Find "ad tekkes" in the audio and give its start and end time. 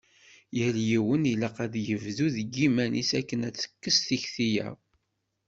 3.47-3.97